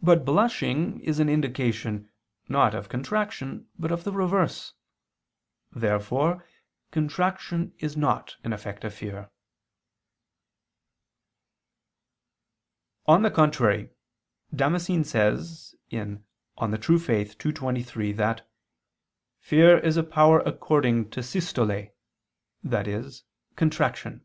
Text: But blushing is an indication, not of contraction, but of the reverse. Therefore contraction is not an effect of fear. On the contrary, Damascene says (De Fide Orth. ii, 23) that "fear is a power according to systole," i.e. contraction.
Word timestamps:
But 0.00 0.24
blushing 0.24 0.98
is 1.02 1.20
an 1.20 1.28
indication, 1.28 2.08
not 2.48 2.74
of 2.74 2.88
contraction, 2.88 3.68
but 3.78 3.92
of 3.92 4.02
the 4.04 4.12
reverse. 4.12 4.72
Therefore 5.70 6.46
contraction 6.90 7.74
is 7.80 7.98
not 7.98 8.38
an 8.44 8.54
effect 8.54 8.82
of 8.82 8.94
fear. 8.94 9.28
On 13.04 13.20
the 13.20 13.30
contrary, 13.30 13.90
Damascene 14.56 15.04
says 15.04 15.74
(De 15.90 15.98
Fide 16.56 16.72
Orth. 16.82 17.40
ii, 17.46 17.52
23) 17.52 18.12
that 18.12 18.48
"fear 19.38 19.76
is 19.80 19.98
a 19.98 20.02
power 20.02 20.40
according 20.46 21.10
to 21.10 21.20
systole," 21.22 21.70
i.e. 22.50 23.10
contraction. 23.54 24.24